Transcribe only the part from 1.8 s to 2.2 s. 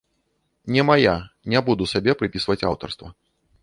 сабе